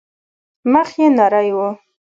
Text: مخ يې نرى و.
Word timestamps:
مخ 0.71 0.89
يې 0.99 1.07
نرى 1.17 1.49
و. 1.55 1.57